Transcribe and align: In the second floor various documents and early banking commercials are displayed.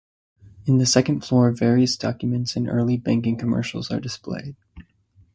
In 0.65 0.79
the 0.79 0.87
second 0.87 1.21
floor 1.23 1.51
various 1.51 1.95
documents 1.95 2.55
and 2.55 2.67
early 2.67 2.97
banking 2.97 3.37
commercials 3.37 3.91
are 3.91 3.99
displayed. 3.99 4.55